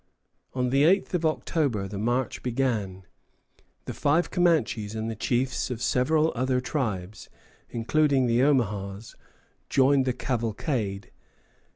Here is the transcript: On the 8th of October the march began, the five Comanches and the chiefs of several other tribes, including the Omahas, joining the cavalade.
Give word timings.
On 0.55 0.71
the 0.71 0.81
8th 0.81 1.13
of 1.13 1.27
October 1.27 1.87
the 1.87 1.99
march 1.99 2.41
began, 2.41 3.05
the 3.85 3.93
five 3.93 4.31
Comanches 4.31 4.95
and 4.95 5.11
the 5.11 5.15
chiefs 5.15 5.69
of 5.69 5.79
several 5.79 6.33
other 6.35 6.59
tribes, 6.59 7.29
including 7.69 8.25
the 8.25 8.39
Omahas, 8.41 9.13
joining 9.69 10.05
the 10.05 10.13
cavalade. 10.13 11.11